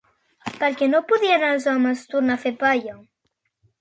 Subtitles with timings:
[0.53, 2.97] Per què no podien els homes tornar a fer la palla?